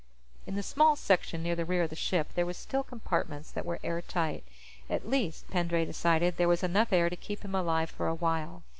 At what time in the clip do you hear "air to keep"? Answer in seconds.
6.91-7.45